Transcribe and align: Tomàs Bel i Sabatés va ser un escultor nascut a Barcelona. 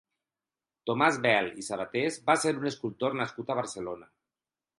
Tomàs 0.89 1.19
Bel 1.25 1.49
i 1.63 1.65
Sabatés 1.67 2.17
va 2.31 2.37
ser 2.45 2.55
un 2.63 2.67
escultor 2.71 3.19
nascut 3.21 3.53
a 3.53 3.59
Barcelona. 3.61 4.11